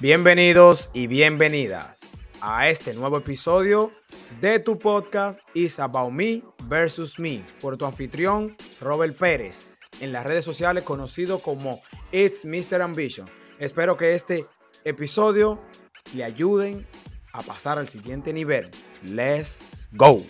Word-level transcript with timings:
Bienvenidos 0.00 0.90
y 0.92 1.06
bienvenidas 1.06 2.00
a 2.40 2.68
este 2.68 2.94
nuevo 2.94 3.18
episodio 3.18 3.92
de 4.40 4.58
tu 4.58 4.78
podcast 4.78 5.40
Is 5.54 5.78
About 5.80 6.12
Me 6.12 6.42
versus 6.64 7.18
Me 7.18 7.42
por 7.60 7.76
tu 7.76 7.86
anfitrión 7.86 8.56
Robert 8.80 9.16
Pérez 9.16 9.80
en 10.00 10.12
las 10.12 10.24
redes 10.26 10.44
sociales 10.44 10.84
conocido 10.84 11.38
como 11.38 11.82
It's 12.12 12.44
Mr. 12.44 12.82
Ambition. 12.82 13.28
Espero 13.58 13.96
que 13.96 14.14
este 14.14 14.44
episodio 14.84 15.60
le 16.14 16.24
ayuden 16.24 16.86
a 17.32 17.42
pasar 17.42 17.78
al 17.78 17.88
siguiente 17.88 18.32
nivel. 18.32 18.70
Let's 19.02 19.88
go. 19.92 20.22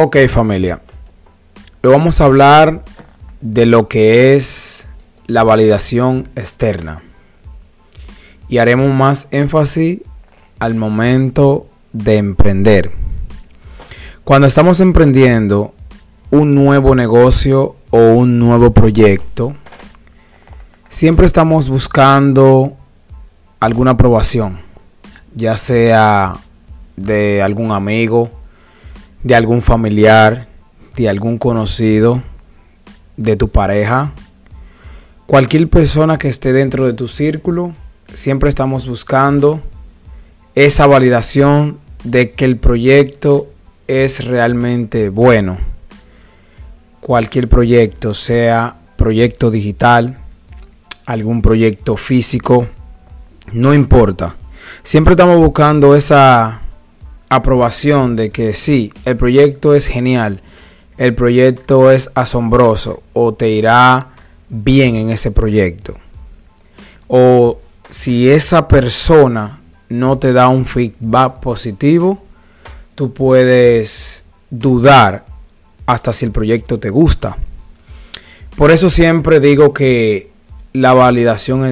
Ok 0.00 0.16
familia, 0.28 0.80
Lo 1.82 1.90
vamos 1.90 2.20
a 2.20 2.26
hablar 2.26 2.84
de 3.40 3.66
lo 3.66 3.88
que 3.88 4.36
es 4.36 4.88
la 5.26 5.42
validación 5.42 6.28
externa 6.36 7.02
y 8.48 8.58
haremos 8.58 8.94
más 8.94 9.26
énfasis 9.32 10.02
al 10.60 10.76
momento 10.76 11.66
de 11.92 12.18
emprender. 12.18 12.92
Cuando 14.22 14.46
estamos 14.46 14.78
emprendiendo 14.78 15.74
un 16.30 16.54
nuevo 16.54 16.94
negocio 16.94 17.74
o 17.90 17.98
un 18.12 18.38
nuevo 18.38 18.70
proyecto, 18.70 19.56
siempre 20.88 21.26
estamos 21.26 21.68
buscando 21.68 22.76
alguna 23.58 23.90
aprobación, 23.90 24.60
ya 25.34 25.56
sea 25.56 26.36
de 26.96 27.42
algún 27.42 27.72
amigo, 27.72 28.37
de 29.22 29.34
algún 29.34 29.62
familiar, 29.62 30.48
de 30.96 31.08
algún 31.08 31.38
conocido, 31.38 32.22
de 33.16 33.36
tu 33.36 33.48
pareja, 33.48 34.12
cualquier 35.26 35.68
persona 35.68 36.18
que 36.18 36.28
esté 36.28 36.52
dentro 36.52 36.86
de 36.86 36.92
tu 36.92 37.08
círculo, 37.08 37.74
siempre 38.12 38.48
estamos 38.48 38.88
buscando 38.88 39.62
esa 40.54 40.86
validación 40.86 41.78
de 42.04 42.32
que 42.32 42.44
el 42.44 42.56
proyecto 42.56 43.48
es 43.86 44.24
realmente 44.24 45.08
bueno. 45.08 45.58
Cualquier 47.00 47.48
proyecto, 47.48 48.14
sea 48.14 48.78
proyecto 48.96 49.50
digital, 49.50 50.18
algún 51.06 51.42
proyecto 51.42 51.96
físico, 51.96 52.66
no 53.52 53.74
importa. 53.74 54.36
Siempre 54.82 55.12
estamos 55.12 55.38
buscando 55.38 55.94
esa 55.94 56.62
aprobación 57.28 58.16
de 58.16 58.30
que 58.30 58.54
sí, 58.54 58.92
el 59.04 59.16
proyecto 59.16 59.74
es 59.74 59.86
genial, 59.86 60.40
el 60.96 61.14
proyecto 61.14 61.90
es 61.90 62.10
asombroso 62.14 63.02
o 63.12 63.34
te 63.34 63.50
irá 63.50 64.08
bien 64.48 64.96
en 64.96 65.10
ese 65.10 65.30
proyecto. 65.30 65.94
O 67.06 67.58
si 67.88 68.28
esa 68.28 68.68
persona 68.68 69.60
no 69.88 70.18
te 70.18 70.32
da 70.32 70.48
un 70.48 70.66
feedback 70.66 71.40
positivo, 71.40 72.22
tú 72.94 73.12
puedes 73.12 74.24
dudar 74.50 75.24
hasta 75.86 76.12
si 76.12 76.26
el 76.26 76.32
proyecto 76.32 76.78
te 76.78 76.90
gusta. 76.90 77.36
Por 78.56 78.70
eso 78.70 78.90
siempre 78.90 79.40
digo 79.40 79.72
que 79.72 80.30
la 80.72 80.92
validación 80.92 81.64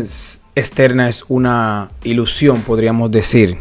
externa 0.54 1.08
es 1.08 1.24
una 1.28 1.90
ilusión, 2.04 2.62
podríamos 2.62 3.10
decir 3.10 3.58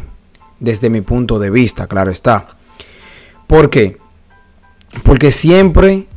desde 0.59 0.89
mi 0.89 1.01
punto 1.01 1.39
de 1.39 1.49
vista, 1.49 1.87
claro 1.87 2.11
está. 2.11 2.47
¿Por 3.47 3.69
qué? 3.69 3.97
Porque 5.03 5.31
siempre 5.31 6.07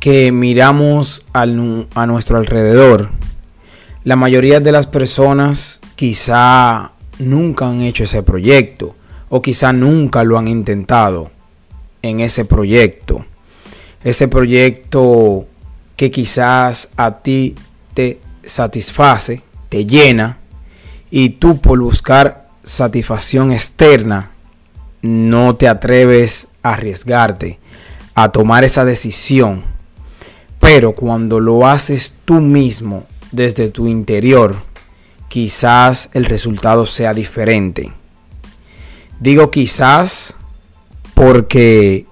que 0.00 0.32
miramos 0.32 1.24
a 1.32 1.46
nuestro 1.46 2.38
alrededor, 2.38 3.10
la 4.04 4.16
mayoría 4.16 4.60
de 4.60 4.72
las 4.72 4.86
personas 4.86 5.80
quizá 5.94 6.92
nunca 7.18 7.68
han 7.68 7.82
hecho 7.82 8.04
ese 8.04 8.22
proyecto 8.22 8.96
o 9.28 9.40
quizá 9.40 9.72
nunca 9.72 10.24
lo 10.24 10.38
han 10.38 10.48
intentado 10.48 11.30
en 12.02 12.20
ese 12.20 12.44
proyecto. 12.44 13.24
Ese 14.02 14.26
proyecto 14.26 15.46
que 15.94 16.10
quizás 16.10 16.90
a 16.96 17.22
ti 17.22 17.54
te 17.94 18.18
satisface, 18.42 19.42
te 19.68 19.86
llena 19.86 20.38
y 21.10 21.30
tú 21.30 21.60
por 21.60 21.78
buscar 21.78 22.41
satisfacción 22.62 23.52
externa, 23.52 24.32
no 25.02 25.56
te 25.56 25.68
atreves 25.68 26.48
a 26.62 26.74
arriesgarte, 26.74 27.58
a 28.14 28.30
tomar 28.30 28.64
esa 28.64 28.84
decisión. 28.84 29.64
Pero 30.60 30.94
cuando 30.94 31.40
lo 31.40 31.66
haces 31.66 32.18
tú 32.24 32.34
mismo 32.34 33.04
desde 33.32 33.70
tu 33.70 33.88
interior, 33.88 34.54
quizás 35.28 36.08
el 36.12 36.24
resultado 36.24 36.86
sea 36.86 37.14
diferente. 37.14 37.92
Digo 39.18 39.50
quizás 39.50 40.36
porque 41.14 42.06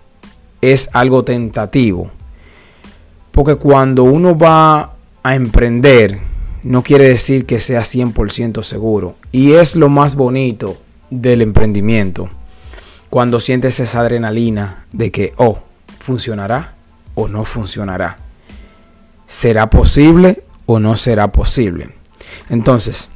es 0.60 0.90
algo 0.92 1.24
tentativo. 1.24 2.10
Porque 3.30 3.56
cuando 3.56 4.04
uno 4.04 4.36
va 4.36 4.96
a 5.22 5.34
emprender, 5.34 6.29
no 6.62 6.82
quiere 6.82 7.08
decir 7.08 7.46
que 7.46 7.60
sea 7.60 7.80
100% 7.80 8.62
seguro. 8.62 9.16
Y 9.32 9.52
es 9.52 9.76
lo 9.76 9.88
más 9.88 10.16
bonito 10.16 10.76
del 11.10 11.42
emprendimiento. 11.42 12.30
Cuando 13.08 13.40
sientes 13.40 13.80
esa 13.80 14.00
adrenalina 14.00 14.86
de 14.92 15.10
que, 15.10 15.32
oh, 15.36 15.58
funcionará 15.98 16.74
o 17.14 17.28
no 17.28 17.44
funcionará. 17.44 18.18
¿Será 19.26 19.70
posible 19.70 20.44
o 20.66 20.80
no 20.80 20.96
será 20.96 21.32
posible? 21.32 21.94
Entonces, 22.48 23.08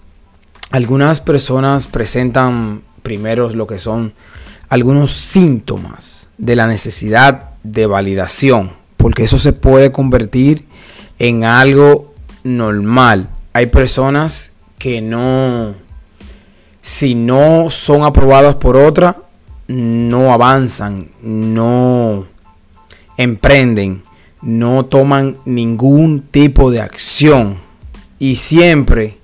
algunas 0.70 1.20
personas 1.20 1.86
presentan 1.86 2.82
primero 3.02 3.48
lo 3.50 3.66
que 3.66 3.78
son 3.78 4.14
algunos 4.68 5.12
síntomas 5.12 6.28
de 6.38 6.56
la 6.56 6.66
necesidad 6.66 7.50
de 7.62 7.86
validación, 7.86 8.72
porque 8.96 9.24
eso 9.24 9.38
se 9.38 9.52
puede 9.52 9.92
convertir 9.92 10.66
en 11.18 11.44
algo 11.44 12.14
normal. 12.42 13.28
Hay 13.56 13.66
personas 13.66 14.50
que 14.78 15.00
no, 15.00 15.76
si 16.82 17.14
no 17.14 17.70
son 17.70 18.02
aprobadas 18.02 18.56
por 18.56 18.76
otra, 18.76 19.22
no 19.68 20.32
avanzan, 20.32 21.12
no 21.22 22.26
emprenden, 23.16 24.02
no 24.42 24.86
toman 24.86 25.38
ningún 25.44 26.22
tipo 26.32 26.72
de 26.72 26.80
acción. 26.80 27.58
Y 28.18 28.34
siempre 28.34 29.18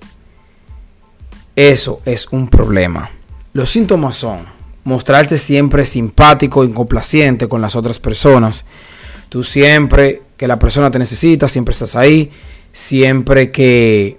eso 1.57 1.99
es 2.05 2.29
un 2.31 2.47
problema. 2.47 3.11
Los 3.51 3.69
síntomas 3.69 4.15
son 4.15 4.45
mostrarte 4.85 5.37
siempre 5.39 5.85
simpático 5.85 6.63
y 6.63 6.71
complaciente 6.71 7.49
con 7.49 7.59
las 7.59 7.75
otras 7.75 7.99
personas. 7.99 8.63
Tú 9.27 9.43
siempre 9.43 10.21
que 10.37 10.47
la 10.47 10.57
persona 10.57 10.89
te 10.89 10.99
necesita, 10.99 11.49
siempre 11.49 11.73
estás 11.73 11.97
ahí 11.97 12.31
siempre 12.71 13.51
que 13.51 14.17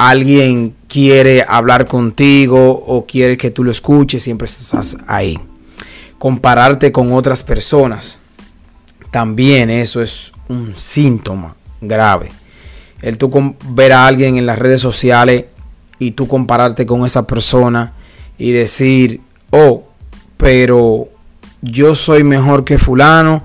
alguien 0.00 0.74
quiere 0.88 1.44
hablar 1.46 1.86
contigo 1.86 2.70
o 2.72 3.04
quiere 3.04 3.36
que 3.36 3.50
tú 3.50 3.64
lo 3.64 3.70
escuches, 3.70 4.22
siempre 4.22 4.46
estás 4.46 4.96
ahí. 5.06 5.38
Compararte 6.18 6.90
con 6.90 7.12
otras 7.12 7.42
personas, 7.42 8.18
también 9.10 9.68
eso 9.68 10.00
es 10.00 10.32
un 10.48 10.74
síntoma 10.74 11.54
grave. 11.82 12.32
El 13.02 13.18
tú 13.18 13.54
ver 13.68 13.92
a 13.92 14.06
alguien 14.06 14.36
en 14.36 14.46
las 14.46 14.58
redes 14.58 14.80
sociales 14.80 15.44
y 15.98 16.12
tú 16.12 16.26
compararte 16.26 16.86
con 16.86 17.04
esa 17.04 17.26
persona 17.26 17.92
y 18.38 18.52
decir, 18.52 19.20
oh, 19.50 19.84
pero 20.38 21.08
yo 21.60 21.94
soy 21.94 22.24
mejor 22.24 22.64
que 22.64 22.78
fulano, 22.78 23.42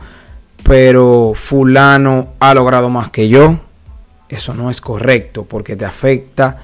pero 0.63 1.33
fulano 1.35 2.29
ha 2.39 2.53
logrado 2.53 2.89
más 2.89 3.09
que 3.09 3.27
yo. 3.27 3.59
Eso 4.29 4.53
no 4.53 4.69
es 4.69 4.81
correcto 4.81 5.45
porque 5.45 5.75
te 5.75 5.85
afecta 5.85 6.61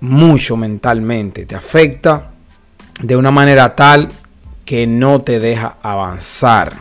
mucho 0.00 0.56
mentalmente, 0.56 1.46
te 1.46 1.54
afecta 1.54 2.32
de 3.00 3.16
una 3.16 3.30
manera 3.30 3.76
tal 3.76 4.08
que 4.64 4.86
no 4.86 5.20
te 5.20 5.38
deja 5.38 5.76
avanzar. 5.82 6.74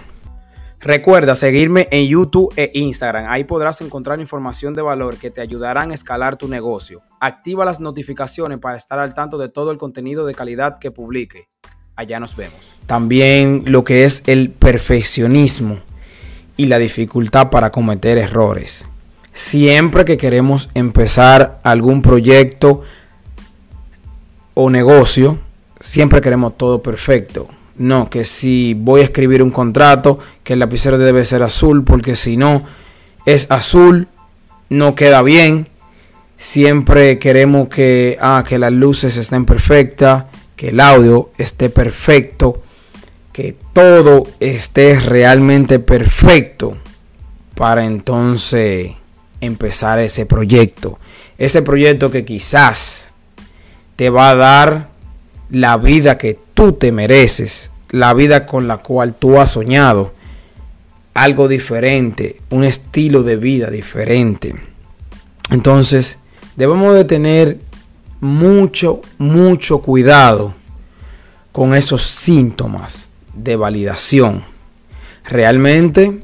Recuerda 0.80 1.36
seguirme 1.36 1.88
en 1.92 2.08
YouTube 2.08 2.52
e 2.56 2.72
Instagram. 2.74 3.26
Ahí 3.30 3.44
podrás 3.44 3.82
encontrar 3.82 4.20
información 4.20 4.74
de 4.74 4.82
valor 4.82 5.18
que 5.18 5.30
te 5.30 5.40
ayudarán 5.40 5.92
a 5.92 5.94
escalar 5.94 6.38
tu 6.38 6.48
negocio. 6.48 7.04
Activa 7.20 7.66
las 7.66 7.80
notificaciones 7.80 8.58
para 8.58 8.78
estar 8.78 8.98
al 8.98 9.14
tanto 9.14 9.38
de 9.38 9.50
todo 9.50 9.70
el 9.70 9.78
contenido 9.78 10.26
de 10.26 10.34
calidad 10.34 10.80
que 10.80 10.90
publique. 10.90 11.48
Allá 11.96 12.20
nos 12.20 12.36
vemos. 12.36 12.80
También 12.88 13.62
lo 13.68 13.84
que 13.84 14.06
es 14.06 14.24
el 14.26 14.50
perfeccionismo 14.50 15.80
y 16.58 16.66
la 16.66 16.80
dificultad 16.80 17.52
para 17.52 17.70
cometer 17.70 18.18
errores. 18.18 18.86
Siempre 19.34 20.06
que 20.06 20.18
queremos 20.18 20.70
empezar 20.74 21.60
algún 21.64 22.02
proyecto, 22.02 22.82
o 24.54 24.70
negocio, 24.70 25.40
siempre 25.80 26.22
queremos 26.22 26.58
todo 26.58 26.82
perfecto. 26.82 27.48
No, 27.78 28.10
que 28.10 28.26
si 28.26 28.76
voy 28.78 29.02
a 29.02 29.06
escribir 29.06 29.42
un 29.42 29.52
contrato, 29.52 30.20
que 30.44 30.54
el 30.54 30.60
lapicero 30.60 30.98
debe 30.98 31.26
ser 31.26 31.42
azul, 31.42 31.84
porque 31.84 32.16
si 32.16 32.38
no 32.38 32.64
es 33.26 33.48
azul, 33.50 34.08
no 34.70 34.94
queda 34.94 35.22
bien. 35.22 35.70
Siempre 36.38 37.18
queremos 37.18 37.70
que, 37.70 38.18
ah, 38.22 38.44
que 38.48 38.60
las 38.60 38.72
luces 38.72 39.18
estén 39.18 39.46
perfectas, 39.46 40.26
que 40.56 40.70
el 40.70 40.80
audio 40.80 41.32
esté 41.38 41.70
perfecto, 41.70 42.62
que 43.32 43.56
todo 43.74 44.24
esté 44.40 45.00
realmente 45.00 45.80
perfecto 45.80 46.78
para 47.56 47.86
entonces 47.86 48.92
empezar 49.42 50.00
ese 50.00 50.26
proyecto. 50.26 51.00
Ese 51.38 51.62
proyecto 51.62 52.12
que 52.12 52.24
quizás 52.24 53.12
te 53.96 54.10
va 54.10 54.30
a 54.30 54.36
dar 54.36 54.90
la 55.50 55.78
vida 55.78 56.18
que 56.18 56.40
tú 56.54 56.74
te 56.74 56.92
mereces, 56.92 57.72
la 57.90 58.14
vida 58.14 58.46
con 58.46 58.68
la 58.68 58.78
cual 58.78 59.14
tú 59.14 59.40
has 59.40 59.52
soñado, 59.52 60.14
algo 61.14 61.48
diferente, 61.48 62.38
un 62.50 62.64
estilo 62.64 63.24
de 63.24 63.36
vida 63.36 63.70
diferente. 63.70 64.56
Entonces, 65.50 66.18
debemos 66.56 66.94
de 66.94 67.04
tener 67.04 67.60
mucho, 68.22 69.02
mucho 69.18 69.80
cuidado 69.80 70.54
con 71.52 71.76
esos 71.76 72.04
síntomas 72.04 73.10
de 73.34 73.58
validación. 73.58 74.44
Realmente, 75.26 76.22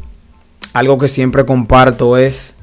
algo 0.74 0.98
que 0.98 1.10
siempre 1.10 1.46
comparto 1.46 2.18
es 2.18 2.56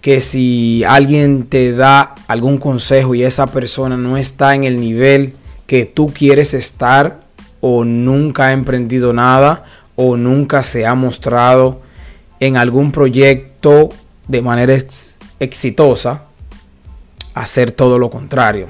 que 0.00 0.20
si 0.20 0.82
alguien 0.84 1.44
te 1.44 1.72
da 1.72 2.14
algún 2.26 2.58
consejo 2.58 3.14
y 3.14 3.22
esa 3.22 3.46
persona 3.48 3.96
no 3.96 4.16
está 4.16 4.54
en 4.54 4.64
el 4.64 4.80
nivel 4.80 5.34
que 5.66 5.84
tú 5.84 6.12
quieres 6.12 6.54
estar 6.54 7.20
o 7.60 7.84
nunca 7.84 8.46
ha 8.46 8.52
emprendido 8.52 9.12
nada 9.12 9.64
o 9.96 10.16
nunca 10.16 10.62
se 10.62 10.86
ha 10.86 10.94
mostrado 10.94 11.82
en 12.40 12.56
algún 12.56 12.90
proyecto 12.90 13.90
de 14.26 14.42
manera 14.42 14.74
exitosa, 15.38 16.24
hacer 17.34 17.72
todo 17.72 17.98
lo 17.98 18.08
contrario. 18.08 18.68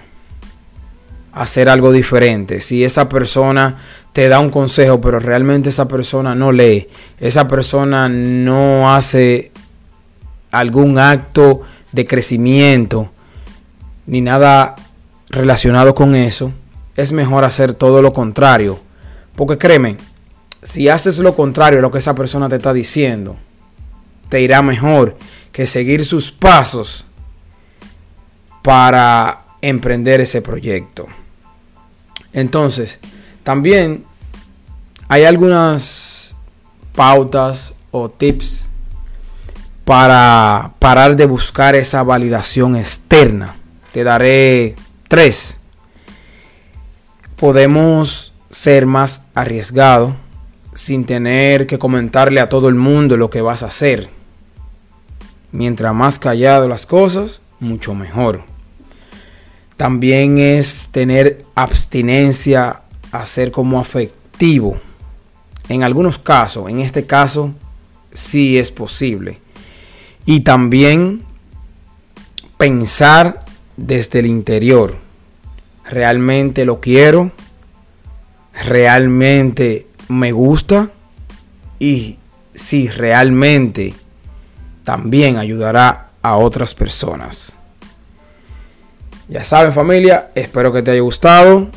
Hacer 1.33 1.69
algo 1.69 1.93
diferente. 1.93 2.61
Si 2.61 2.83
esa 2.83 3.09
persona 3.09 3.79
te 4.13 4.29
da 4.29 4.41
un 4.41 4.51
consejo, 4.51 5.01
pero 5.01 5.21
realmente 5.21 5.69
esa 5.69 5.87
persona 5.87 6.35
no 6.35 6.51
lee, 6.51 6.89
esa 7.21 7.47
persona 7.47 8.09
no 8.09 8.93
hace 8.93 9.53
algún 10.51 10.99
acto 10.99 11.63
de 11.93 12.07
crecimiento, 12.07 13.11
ni 14.07 14.21
nada 14.21 14.77
relacionado 15.29 15.95
con 15.95 16.15
eso, 16.15 16.53
es 16.97 17.13
mejor 17.13 17.45
hacer 17.45 17.75
todo 17.75 18.03
lo 18.03 18.13
contrario. 18.13 18.81
Porque 19.37 19.59
créeme, 19.59 19.97
si 20.63 20.89
haces 20.89 21.19
lo 21.19 21.35
contrario 21.35 21.79
a 21.79 21.83
lo 21.83 21.91
que 21.91 21.99
esa 21.99 22.15
persona 22.15 22.49
te 22.49 22.57
está 22.57 22.73
diciendo, 22.73 23.37
te 24.29 24.41
irá 24.41 24.63
mejor 24.63 25.17
que 25.53 25.67
seguir 25.67 26.05
sus 26.05 26.31
pasos 26.31 27.05
para 28.63 29.45
emprender 29.63 30.21
ese 30.21 30.43
proyecto. 30.43 31.07
Entonces, 32.33 33.01
también 33.43 34.05
hay 35.09 35.25
algunas 35.25 36.37
pautas 36.95 37.75
o 37.91 38.09
tips 38.09 38.70
para 39.91 40.75
parar 40.79 41.17
de 41.17 41.27
buscar 41.27 41.75
esa 41.75 42.05
validación 42.05 42.77
externa. 42.77 43.57
Te 43.91 44.05
daré 44.05 44.77
tres 45.09 45.59
podemos 47.35 48.33
ser 48.51 48.87
más 48.87 49.23
arriesgados 49.35 50.13
sin 50.75 51.07
tener 51.07 51.67
que 51.67 51.81
comentarle 51.81 52.39
a 52.39 52.49
todo 52.49 52.69
el 52.69 52.77
mundo 52.77 53.17
lo 53.17 53.31
que 53.31 53.41
vas 53.41 53.65
a 53.65 53.67
hacer. 53.67 54.09
Mientras 55.51 55.93
más 55.93 56.21
callado 56.21 56.69
las 56.69 56.87
cosas, 56.87 57.43
mucho 57.59 57.93
mejor. 57.93 58.43
También 59.77 60.39
es 60.39 60.91
tener 60.93 61.45
abstinencia 61.57 62.83
a 63.11 63.27
ser 63.27 63.51
como 63.51 63.81
afectivo. 63.81 64.81
En 65.69 65.83
algunos 65.83 66.17
casos, 66.17 66.71
en 66.71 66.79
este 66.79 67.07
caso, 67.07 67.55
sí 68.13 68.57
es 68.57 68.71
posible. 68.71 69.41
Y 70.27 70.41
también 70.41 71.23
pensar 72.57 73.45
desde 73.77 74.19
el 74.21 74.27
interior 74.27 74.97
realmente 75.91 76.65
lo 76.65 76.81
quiero, 76.81 77.33
realmente 78.65 79.87
me 80.09 80.33
gusta 80.33 80.91
y 81.79 82.19
si 82.55 82.89
realmente 82.89 83.95
también 84.85 85.37
ayudará 85.37 86.11
a 86.23 86.37
otras 86.37 86.75
personas. 86.75 87.57
Ya 89.29 89.45
saben 89.45 89.73
familia, 89.73 90.31
espero 90.35 90.73
que 90.73 90.83
te 90.83 90.91
haya 90.91 91.01
gustado. 91.01 91.69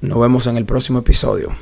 Nos 0.00 0.20
vemos 0.20 0.46
en 0.46 0.56
el 0.56 0.64
próximo 0.64 1.00
episodio. 1.00 1.54